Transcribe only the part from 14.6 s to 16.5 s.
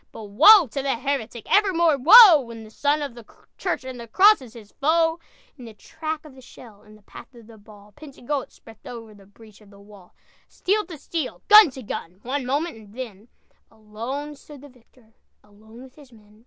the victor, Alone with his men!